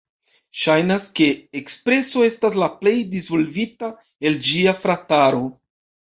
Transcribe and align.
Ŝajnas 0.59 1.03
ke 1.17 1.25
Ekspreso 1.59 2.23
estas 2.27 2.57
la 2.61 2.69
plej 2.79 2.93
disvolvita 3.11 3.89
el 4.31 4.39
ĝia 4.49 4.73
"frataro". 4.79 5.43